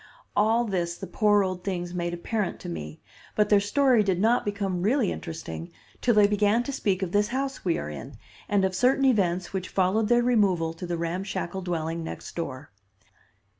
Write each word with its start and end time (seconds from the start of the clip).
All 0.35 0.65
this 0.65 0.97
the 0.97 1.05
poor 1.05 1.43
old 1.43 1.63
things 1.63 1.93
made 1.93 2.11
apparent 2.11 2.59
to 2.61 2.69
me, 2.69 2.99
but 3.35 3.49
their 3.49 3.59
story 3.59 4.01
did 4.01 4.19
not 4.19 4.45
become 4.45 4.81
really 4.81 5.11
interesting 5.11 5.69
till 6.01 6.15
they 6.15 6.25
began 6.25 6.63
to 6.63 6.71
speak 6.71 7.03
of 7.03 7.11
this 7.11 7.27
house 7.27 7.63
we 7.63 7.77
are 7.77 7.91
in, 7.91 8.17
and 8.49 8.65
of 8.65 8.73
certain 8.73 9.05
events 9.05 9.53
which 9.53 9.69
followed 9.69 10.07
their 10.07 10.23
removal 10.23 10.73
to 10.73 10.87
the 10.87 10.97
ramshackle 10.97 11.61
dwelling 11.61 12.03
next 12.03 12.35
door. 12.35 12.71